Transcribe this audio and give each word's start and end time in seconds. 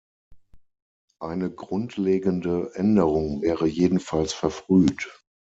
Eine 1.19 1.51
grundlegende 1.51 2.71
Änderung 2.73 3.43
wäre 3.43 3.67
jedenfalls 3.67 4.33
verfrüht. 4.33 5.11